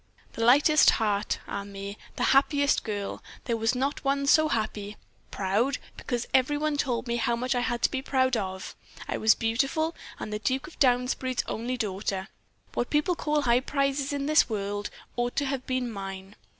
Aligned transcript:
"The 0.33 0.43
lightest 0.43 0.89
heart 0.97 1.37
ah, 1.47 1.63
me! 1.63 1.95
the 2.15 2.23
happiest 2.33 2.83
girl 2.83 3.21
there 3.45 3.55
was 3.55 3.75
not 3.75 4.03
one 4.03 4.25
so 4.25 4.47
happy! 4.49 4.97
Proud, 5.29 5.77
because 5.95 6.25
every 6.33 6.57
one 6.57 6.75
told 6.75 7.05
me 7.05 7.17
how 7.17 7.35
much 7.35 7.53
I 7.53 7.59
had 7.59 7.83
to 7.83 7.91
be 7.91 8.01
proud 8.01 8.35
of. 8.35 8.75
I 9.07 9.17
was 9.17 9.35
beautiful, 9.35 9.95
and 10.19 10.33
the 10.33 10.39
Duke 10.39 10.65
of 10.65 10.79
Downsbury's 10.79 11.43
only 11.47 11.77
daughter. 11.77 12.29
What 12.73 12.89
people 12.89 13.13
call 13.13 13.43
high 13.43 13.59
prizes 13.59 14.11
in 14.11 14.25
this 14.25 14.49
world 14.49 14.89
ought 15.15 15.35
to 15.35 15.45
have 15.45 15.67
been 15.67 15.91
mine. 15.91 16.35